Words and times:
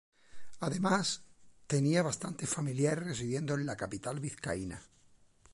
Además, 0.61 1.25
tenía 1.67 2.01
bastantes 2.01 2.49
familiares 2.49 3.03
residiendo 3.05 3.53
en 3.53 3.67
la 3.67 3.77
capital 3.77 4.19
vizcaína. 4.19 4.81